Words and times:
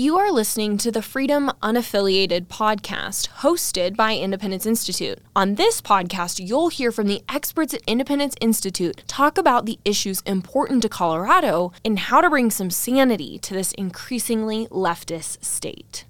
You 0.00 0.16
are 0.16 0.32
listening 0.32 0.78
to 0.78 0.90
the 0.90 1.02
Freedom 1.02 1.52
Unaffiliated 1.62 2.46
podcast 2.46 3.28
hosted 3.40 3.96
by 3.96 4.16
Independence 4.16 4.64
Institute. 4.64 5.18
On 5.36 5.56
this 5.56 5.82
podcast, 5.82 6.40
you'll 6.42 6.70
hear 6.70 6.90
from 6.90 7.06
the 7.06 7.22
experts 7.28 7.74
at 7.74 7.82
Independence 7.86 8.34
Institute 8.40 9.02
talk 9.06 9.36
about 9.36 9.66
the 9.66 9.78
issues 9.84 10.22
important 10.22 10.80
to 10.80 10.88
Colorado 10.88 11.72
and 11.84 11.98
how 11.98 12.22
to 12.22 12.30
bring 12.30 12.50
some 12.50 12.70
sanity 12.70 13.38
to 13.40 13.52
this 13.52 13.72
increasingly 13.72 14.66
leftist 14.68 15.44
state. 15.44 16.06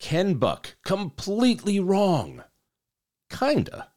Ken 0.00 0.34
Buck, 0.34 0.74
completely 0.84 1.78
wrong. 1.78 2.42
Kinda. 3.30 3.92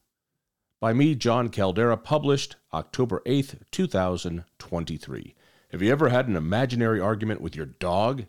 By 0.79 0.93
me, 0.93 1.15
Jon 1.15 1.49
Caldara, 1.49 1.97
published 1.97 2.57
October 2.71 3.23
8th, 3.25 3.55
2023. 3.71 5.33
Have 5.71 5.81
you 5.81 5.91
ever 5.91 6.09
had 6.09 6.27
an 6.27 6.35
imaginary 6.35 6.99
argument 6.99 7.41
with 7.41 7.55
your 7.55 7.65
dog 7.65 8.25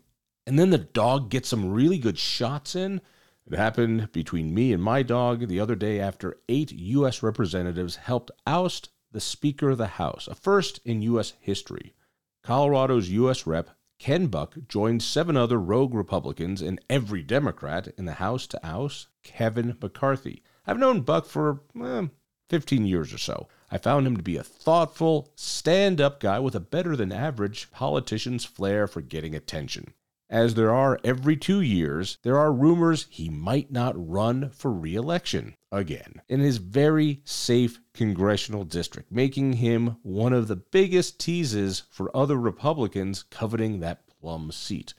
and 0.47 0.59
then 0.59 0.71
the 0.71 0.79
dog 0.79 1.31
gets 1.31 1.49
some 1.49 1.71
really 1.71 1.99
good 1.99 2.19
shots 2.19 2.75
in. 2.75 3.01
It 3.47 3.57
happened 3.57 4.11
between 4.13 4.55
me 4.55 4.73
and 4.73 4.83
my 4.83 5.03
dog 5.03 5.47
the 5.47 5.61
other 5.61 5.77
day 5.77 6.01
after 6.01 6.39
eight 6.49 6.73
U.S. 6.73 7.23
representatives 7.23 7.97
helped 7.97 8.33
oust 8.47 8.89
the 9.13 9.21
Speaker 9.21 9.71
of 9.71 9.79
the 9.79 9.87
House, 9.87 10.27
a 10.27 10.35
first 10.35 10.81
in 10.85 11.03
U.S. 11.03 11.35
history. 11.39 11.95
Colorado's 12.43 13.11
U.S. 13.11 13.47
Rep. 13.47 13.71
Ken 14.01 14.27
Buck 14.27 14.57
joined 14.67 15.03
seven 15.03 15.37
other 15.37 15.59
rogue 15.59 15.95
Republicans 15.95 16.61
and 16.61 16.81
every 16.91 17.23
Democrat 17.23 17.89
in 17.97 18.05
the 18.05 18.15
House 18.15 18.49
to 18.49 18.67
oust 18.67 19.07
Kevin 19.23 19.77
McCarthy. 19.81 20.43
I've 20.67 20.79
known 20.79 21.03
Buck 21.03 21.27
for 21.27 21.61
eh, 21.81 22.09
15 22.49 22.85
years 22.85 23.13
or 23.13 23.19
so. 23.19 23.49
I 23.71 23.79
found 23.79 24.09
him 24.09 24.17
to 24.17 24.23
be 24.25 24.37
a 24.37 24.43
thoughtful, 24.43 25.31
stand 25.37 26.01
up 26.01 26.19
guy 26.19 26.41
with 26.41 26.57
a 26.57 26.61
better 26.61 26.97
than 26.97 27.13
average 27.13 27.71
politician's 27.71 28.45
flair 28.45 28.89
for 28.89 29.01
getting 29.01 29.37
attention 29.37 29.95
as 30.33 30.55
there 30.55 30.73
are 30.75 30.99
every 31.05 31.37
two 31.37 31.61
years, 31.61 32.17
there 32.23 32.39
are 32.39 32.55
rumors 32.55 33.07
he 33.11 33.29
might 33.29 33.71
not 33.71 33.93
run 33.95 34.49
for 34.49 34.73
re 34.73 34.95
election 34.95 35.55
again 35.71 36.23
in 36.27 36.41
his 36.41 36.57
very 36.57 37.21
safe 37.23 37.79
congressional 37.93 38.65
district, 38.65 39.13
making 39.13 39.53
him 39.53 39.99
one 40.03 40.33
of 40.33 40.49
the 40.49 40.57
biggest 40.57 41.21
teases 41.21 41.83
for 41.91 42.17
other 42.17 42.39
Republicans 42.39 43.25
coveting 43.25 43.81
that 43.81 44.07
plum 44.07 44.51
seat. 44.51 44.95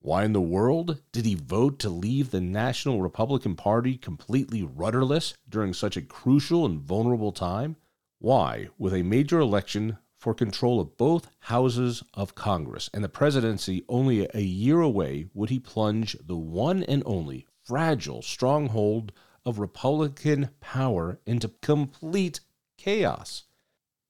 Why 0.00 0.24
in 0.24 0.32
the 0.32 0.40
world 0.40 1.02
did 1.12 1.24
he 1.24 1.36
vote 1.36 1.78
to 1.80 1.88
leave 1.88 2.32
the 2.32 2.40
National 2.40 3.00
Republican 3.00 3.54
Party 3.54 3.96
completely 3.96 4.64
rudderless 4.64 5.34
during 5.48 5.72
such 5.72 5.96
a 5.96 6.02
crucial 6.02 6.66
and 6.66 6.80
vulnerable 6.80 7.32
time? 7.32 7.76
Why, 8.18 8.68
with 8.76 8.92
a 8.92 9.04
major 9.04 9.38
election 9.38 9.98
for 10.18 10.34
control 10.34 10.80
of 10.80 10.96
both 10.96 11.30
houses 11.40 12.02
of 12.12 12.34
Congress 12.34 12.90
and 12.92 13.02
the 13.02 13.08
presidency 13.08 13.84
only 13.88 14.28
a 14.34 14.40
year 14.40 14.80
away, 14.80 15.26
would 15.32 15.48
he 15.48 15.60
plunge 15.60 16.16
the 16.26 16.36
one 16.36 16.82
and 16.82 17.02
only 17.06 17.46
fragile 17.64 18.20
stronghold 18.22 19.12
of 19.44 19.58
Republican 19.58 20.50
power 20.60 21.20
into 21.24 21.48
complete 21.62 22.40
chaos. 22.76 23.44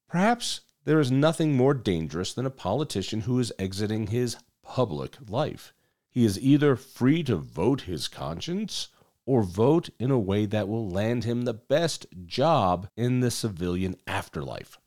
Perhaps 0.08 0.62
there 0.84 1.00
is 1.00 1.10
nothing 1.10 1.56
more 1.56 1.74
dangerous 1.74 2.32
than 2.32 2.46
a 2.46 2.50
politician 2.50 3.22
who 3.22 3.38
is 3.38 3.52
exiting 3.58 4.06
his 4.06 4.36
public 4.62 5.16
life. 5.28 5.74
He 6.10 6.24
is 6.24 6.40
either 6.40 6.76
free 6.76 7.22
to 7.24 7.36
vote 7.36 7.82
his 7.82 8.08
conscience 8.08 8.88
or 9.26 9.42
vote 9.42 9.90
in 9.98 10.10
a 10.10 10.18
way 10.18 10.46
that 10.46 10.68
will 10.68 10.88
land 10.88 11.24
him 11.24 11.42
the 11.42 11.54
best 11.54 12.06
job 12.24 12.88
in 12.96 13.20
the 13.20 13.30
civilian 13.30 13.96
afterlife. 14.06 14.78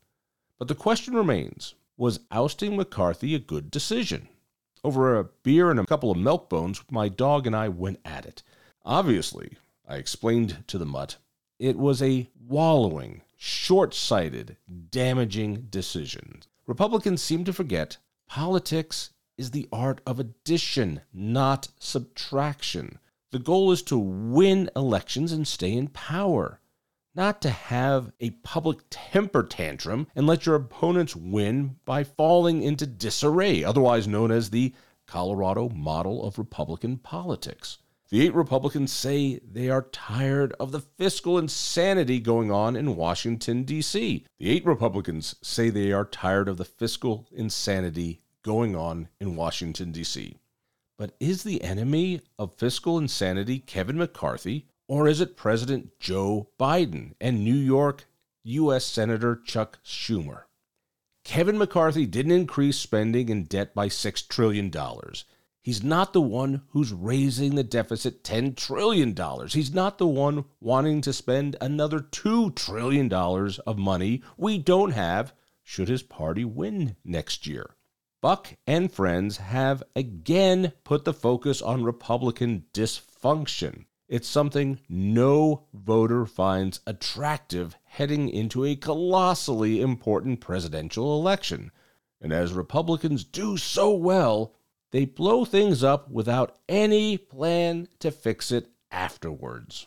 But 0.62 0.68
the 0.68 0.76
question 0.76 1.14
remains 1.14 1.74
was 1.96 2.20
ousting 2.30 2.76
McCarthy 2.76 3.34
a 3.34 3.40
good 3.40 3.68
decision? 3.68 4.28
Over 4.84 5.18
a 5.18 5.24
beer 5.24 5.72
and 5.72 5.80
a 5.80 5.86
couple 5.86 6.12
of 6.12 6.18
milk 6.18 6.48
bones, 6.48 6.80
my 6.88 7.08
dog 7.08 7.48
and 7.48 7.56
I 7.56 7.68
went 7.68 7.98
at 8.04 8.26
it. 8.26 8.44
Obviously, 8.84 9.56
I 9.88 9.96
explained 9.96 10.62
to 10.68 10.78
the 10.78 10.86
mutt, 10.86 11.16
it 11.58 11.76
was 11.76 12.00
a 12.00 12.28
wallowing, 12.46 13.22
short 13.36 13.92
sighted, 13.92 14.56
damaging 14.92 15.66
decision. 15.68 16.44
Republicans 16.68 17.20
seem 17.20 17.42
to 17.42 17.52
forget 17.52 17.96
politics 18.28 19.10
is 19.36 19.50
the 19.50 19.68
art 19.72 20.00
of 20.06 20.20
addition, 20.20 21.00
not 21.12 21.70
subtraction. 21.80 23.00
The 23.32 23.40
goal 23.40 23.72
is 23.72 23.82
to 23.82 23.98
win 23.98 24.70
elections 24.76 25.32
and 25.32 25.44
stay 25.44 25.72
in 25.72 25.88
power 25.88 26.60
not 27.14 27.42
to 27.42 27.50
have 27.50 28.12
a 28.20 28.30
public 28.30 28.78
temper 28.90 29.42
tantrum 29.42 30.06
and 30.14 30.26
let 30.26 30.46
your 30.46 30.54
opponents 30.54 31.14
win 31.14 31.76
by 31.84 32.04
falling 32.04 32.62
into 32.62 32.86
disarray, 32.86 33.62
otherwise 33.62 34.08
known 34.08 34.30
as 34.30 34.50
the 34.50 34.74
Colorado 35.06 35.68
model 35.68 36.24
of 36.24 36.38
Republican 36.38 36.96
politics. 36.96 37.78
The 38.08 38.20
eight 38.20 38.34
Republicans 38.34 38.92
say 38.92 39.38
they 39.38 39.70
are 39.70 39.88
tired 39.90 40.52
of 40.60 40.70
the 40.70 40.80
fiscal 40.80 41.38
insanity 41.38 42.20
going 42.20 42.50
on 42.50 42.76
in 42.76 42.94
Washington, 42.94 43.62
D.C. 43.64 44.26
The 44.38 44.50
eight 44.50 44.66
Republicans 44.66 45.34
say 45.42 45.70
they 45.70 45.92
are 45.92 46.04
tired 46.04 46.46
of 46.46 46.58
the 46.58 46.64
fiscal 46.66 47.26
insanity 47.32 48.22
going 48.42 48.76
on 48.76 49.08
in 49.18 49.34
Washington, 49.34 49.92
D.C. 49.92 50.36
But 50.98 51.16
is 51.20 51.42
the 51.42 51.62
enemy 51.62 52.20
of 52.38 52.54
fiscal 52.54 52.98
insanity 52.98 53.58
Kevin 53.58 53.96
McCarthy, 53.96 54.66
or 54.92 55.08
is 55.08 55.22
it 55.22 55.38
President 55.38 55.98
Joe 55.98 56.50
Biden 56.60 57.14
and 57.18 57.42
New 57.42 57.54
York 57.54 58.04
U.S. 58.42 58.84
Senator 58.84 59.40
Chuck 59.42 59.78
Schumer? 59.82 60.42
Kevin 61.24 61.56
McCarthy 61.56 62.04
didn't 62.04 62.32
increase 62.32 62.76
spending 62.76 63.30
and 63.30 63.48
debt 63.48 63.74
by 63.74 63.88
$6 63.88 64.28
trillion. 64.28 64.70
He's 65.62 65.82
not 65.82 66.12
the 66.12 66.20
one 66.20 66.60
who's 66.72 66.92
raising 66.92 67.54
the 67.54 67.64
deficit 67.64 68.22
$10 68.22 68.54
trillion. 68.54 69.16
He's 69.48 69.72
not 69.72 69.96
the 69.96 70.06
one 70.06 70.44
wanting 70.60 71.00
to 71.00 71.14
spend 71.14 71.56
another 71.58 72.00
$2 72.00 72.54
trillion 72.54 73.10
of 73.10 73.78
money 73.78 74.22
we 74.36 74.58
don't 74.58 74.90
have 74.90 75.32
should 75.62 75.88
his 75.88 76.02
party 76.02 76.44
win 76.44 76.96
next 77.02 77.46
year. 77.46 77.76
Buck 78.20 78.56
and 78.66 78.92
friends 78.92 79.38
have 79.38 79.82
again 79.96 80.74
put 80.84 81.06
the 81.06 81.14
focus 81.14 81.62
on 81.62 81.82
Republican 81.82 82.66
dysfunction. 82.74 83.86
It's 84.12 84.28
something 84.28 84.78
no 84.90 85.62
voter 85.72 86.26
finds 86.26 86.80
attractive 86.86 87.78
heading 87.84 88.28
into 88.28 88.62
a 88.62 88.76
colossally 88.76 89.80
important 89.80 90.38
presidential 90.38 91.18
election. 91.18 91.70
And 92.20 92.30
as 92.30 92.52
Republicans 92.52 93.24
do 93.24 93.56
so 93.56 93.90
well, 93.90 94.54
they 94.90 95.06
blow 95.06 95.46
things 95.46 95.82
up 95.82 96.10
without 96.10 96.58
any 96.68 97.16
plan 97.16 97.88
to 98.00 98.10
fix 98.10 98.52
it 98.52 98.68
afterwards. 98.90 99.86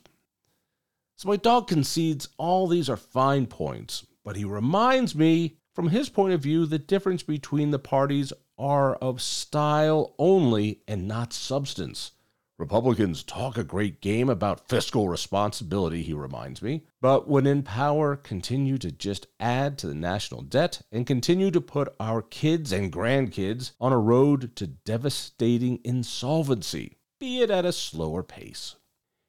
So 1.18 1.30
my 1.30 1.36
dog 1.36 1.68
concedes 1.68 2.28
all 2.40 2.66
these 2.66 2.90
are 2.90 2.98
fine 2.98 3.46
points, 3.46 4.08
but 4.24 4.38
he 4.38 4.44
reminds 4.44 5.14
me, 5.14 5.58
from 5.76 5.90
his 5.90 6.10
point 6.10 6.34
of 6.34 6.42
view, 6.42 6.66
the 6.66 6.80
difference 6.80 7.22
between 7.22 7.70
the 7.70 7.78
parties 7.78 8.34
are 8.58 8.96
of 8.96 9.22
style 9.22 10.16
only 10.18 10.82
and 10.88 11.08
not 11.08 11.32
substance. 11.32 12.14
Republicans 12.58 13.22
talk 13.22 13.58
a 13.58 13.66
great 13.66 14.00
game 14.00 14.30
about 14.30 14.70
fiscal 14.70 15.10
responsibility, 15.10 16.02
he 16.02 16.14
reminds 16.14 16.62
me, 16.62 16.86
but 17.02 17.28
when 17.28 17.46
in 17.46 17.62
power, 17.62 18.16
continue 18.16 18.78
to 18.78 18.94
just 18.94 19.28
add 19.42 19.78
to 19.78 19.88
the 19.88 19.94
national 19.94 20.42
debt 20.42 20.82
and 20.90 21.06
continue 21.06 21.52
to 21.52 21.60
put 21.60 21.94
our 22.00 22.22
kids 22.22 22.72
and 22.72 22.94
grandkids 22.94 23.74
on 23.82 23.92
a 23.92 23.98
road 23.98 24.56
to 24.56 24.68
devastating 24.68 25.82
insolvency, 25.84 26.96
be 27.20 27.42
it 27.42 27.52
at 27.52 27.66
a 27.66 27.74
slower 27.74 28.24
pace. 28.24 28.78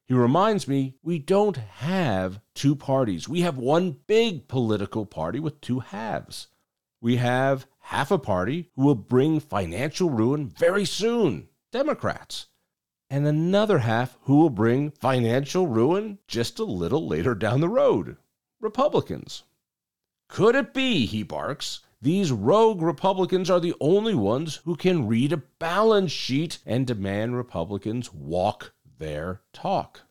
He 0.06 0.14
reminds 0.14 0.68
me 0.68 0.94
we 1.02 1.18
don't 1.18 1.56
have 1.56 2.38
two 2.54 2.76
parties. 2.76 3.28
We 3.28 3.40
have 3.40 3.58
one 3.58 3.96
big 4.06 4.46
political 4.46 5.04
party 5.04 5.40
with 5.40 5.60
two 5.60 5.80
halves. 5.80 6.46
We 7.00 7.16
have 7.16 7.66
half 7.80 8.12
a 8.12 8.18
party 8.18 8.70
who 8.76 8.84
will 8.84 8.94
bring 8.94 9.40
financial 9.40 10.10
ruin 10.10 10.46
very 10.48 10.84
soon 10.84 11.48
Democrats 11.72 12.46
and 13.08 13.26
another 13.26 13.78
half 13.80 14.18
who 14.22 14.36
will 14.36 14.50
bring 14.50 14.90
financial 14.90 15.66
ruin 15.66 16.18
just 16.26 16.58
a 16.58 16.64
little 16.64 17.06
later 17.06 17.34
down 17.34 17.60
the 17.60 17.68
road 17.68 18.16
Republicans. 18.60 19.44
Could 20.28 20.54
it 20.54 20.74
be, 20.74 21.06
he 21.06 21.22
barks, 21.22 21.80
these 22.02 22.32
rogue 22.32 22.82
Republicans 22.82 23.48
are 23.48 23.60
the 23.60 23.74
only 23.80 24.14
ones 24.14 24.56
who 24.64 24.76
can 24.76 25.06
read 25.06 25.32
a 25.32 25.42
balance 25.58 26.12
sheet 26.12 26.58
and 26.66 26.86
demand 26.86 27.36
Republicans 27.36 28.12
walk 28.12 28.72
their 28.98 29.40
talk? 29.52 30.02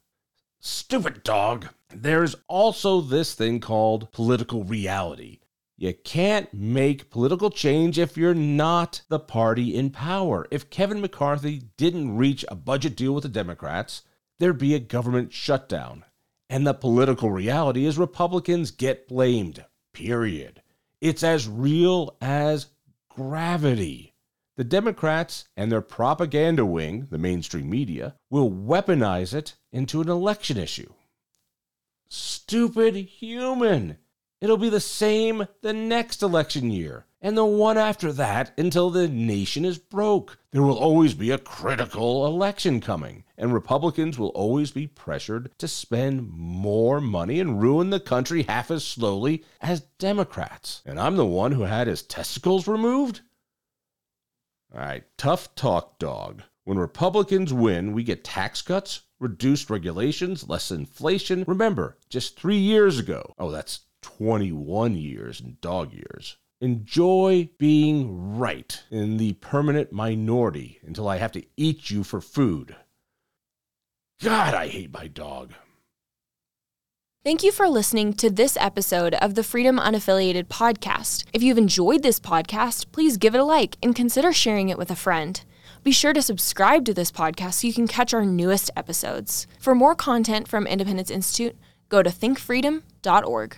Stupid 0.59 1.24
dog. 1.24 1.69
There's 1.94 2.36
also 2.48 3.01
this 3.01 3.33
thing 3.36 3.59
called 3.59 4.12
political 4.12 4.63
reality. 4.63 5.39
You 5.77 5.94
can't 5.94 6.54
make 6.54 7.10
political 7.10 7.50
change 7.50 8.00
if 8.00 8.16
you're 8.16 8.33
not 8.33 9.01
the 9.10 9.19
party 9.19 9.75
in 9.75 9.89
power. 9.89 10.48
If 10.50 10.69
Kevin 10.69 11.01
McCarthy 11.01 11.63
didn't 11.75 12.16
reach 12.16 12.45
a 12.48 12.56
budget 12.56 12.95
deal 12.95 13.13
with 13.13 13.24
the 13.24 13.30
Democrats, 13.30 14.04
there'd 14.39 14.57
be 14.57 14.74
a 14.74 14.80
government 14.80 15.33
shutdown. 15.33 16.06
And 16.50 16.66
the 16.66 16.74
political 16.74 17.30
reality 17.30 17.86
is 17.86 17.98
Republicans 17.98 18.72
get 18.72 19.10
blamed, 19.10 19.66
period. 19.92 20.62
It's 21.01 21.24
as 21.24 21.48
real 21.48 22.16
as 22.22 22.68
gravity. 23.10 24.13
The 24.56 24.63
Democrats 24.63 25.50
and 25.57 25.69
their 25.69 25.81
propaganda 25.81 26.66
wing, 26.66 27.07
the 27.12 27.18
mainstream 27.18 27.69
media, 27.69 28.16
will 28.30 28.50
weaponize 28.50 29.33
it 29.33 29.57
into 29.74 30.00
an 30.00 30.07
election 30.07 30.57
issue. 30.57 30.94
Stupid 32.07 32.95
human! 32.95 33.98
It'll 34.42 34.58
be 34.58 34.70
the 34.70 34.80
same 34.80 35.48
the 35.62 35.74
next 35.74 36.22
election 36.22 36.70
year 36.70 37.06
and 37.26 37.36
the 37.36 37.44
one 37.44 37.76
after 37.76 38.14
that 38.14 38.54
until 38.56 38.92
the 38.92 39.08
nation 39.08 39.66
is 39.66 39.80
broke. 39.80 40.38
There 40.52 40.62
will 40.62 40.78
always 40.78 41.16
be 41.16 41.32
a 41.32 41.40
critical 41.40 42.28
election 42.28 42.82
coming, 42.82 43.24
and 43.36 43.52
Republicans 43.52 44.20
will 44.20 44.30
always 44.30 44.70
be 44.70 44.86
pressured 44.86 45.50
to 45.58 45.68
spend 45.68 46.30
more 46.30 47.02
money 47.02 47.40
and 47.40 47.60
ruin 47.60 47.90
the 47.90 48.00
country 48.00 48.44
half 48.44 48.70
as 48.70 48.86
slowly 48.86 49.44
as 49.60 49.82
Democrats. 49.98 50.84
And 50.86 51.00
I'm 51.00 51.16
the 51.16 51.26
one 51.26 51.54
who 51.54 51.64
had 51.64 51.88
his 51.88 52.04
testicles 52.04 52.68
removed? 52.68 53.22
All 54.72 54.82
right, 54.82 55.04
tough 55.18 55.56
talk, 55.56 55.98
dog. 55.98 56.44
When 56.64 56.78
Republicans 56.78 57.52
win, 57.52 57.94
we 57.94 58.04
get 58.04 58.24
tax 58.24 58.62
cuts, 58.62 59.02
reduced 59.20 59.72
regulations, 59.72 60.48
less 60.48 60.70
inflation. 60.70 61.44
Remember, 61.48 61.98
just 62.10 62.40
three 62.40 62.58
years 62.58 63.00
ago, 63.00 63.34
oh, 63.40 63.50
that's 63.50 63.85
21 64.06 64.96
years 64.96 65.42
in 65.42 65.57
dog 65.62 65.92
years. 65.92 66.38
Enjoy 66.62 67.50
being 67.57 68.38
right 68.38 68.84
in 68.92 69.18
the 69.18 69.34
permanent 69.34 69.92
minority 69.92 70.80
until 70.86 71.07
I 71.07 71.18
have 71.18 71.31
to 71.34 71.44
eat 71.57 71.90
you 71.90 72.04
for 72.04 72.22
food. 72.22 72.75
God, 74.22 74.54
I 74.54 74.68
hate 74.68 74.94
my 74.94 75.07
dog. 75.07 75.54
Thank 77.24 77.44
you 77.44 77.52
for 77.52 77.68
listening 77.68 78.13
to 78.13 78.30
this 78.30 78.56
episode 78.57 79.16
of 79.16 79.34
the 79.34 79.44
Freedom 79.44 79.80
Unaffiliated 79.80 80.46
podcast. 80.46 81.25
If 81.34 81.42
you've 81.42 81.58
enjoyed 81.58 82.04
this 82.04 82.19
podcast, 82.19 82.92
please 82.92 83.18
give 83.18 83.34
it 83.34 83.42
a 83.42 83.44
like 83.44 83.78
and 83.81 83.96
consider 83.96 84.31
sharing 84.31 84.69
it 84.69 84.78
with 84.78 84.92
a 84.92 84.96
friend. 84.96 85.44
Be 85.84 85.92
sure 85.92 86.13
to 86.13 86.22
subscribe 86.22 86.86
to 86.86 86.94
this 86.94 87.12
podcast 87.12 87.56
so 87.56 87.68
you 87.68 87.74
can 87.74 87.88
catch 87.88 88.13
our 88.13 88.25
newest 88.25 88.69
episodes. 88.78 89.48
For 89.60 89.74
more 89.74 89.96
content 89.96 90.48
from 90.48 90.68
Independence 90.68 91.10
Institute, 91.10 91.58
go 91.90 92.04
to 92.04 92.12
thinkfreedom.org. 92.12 93.58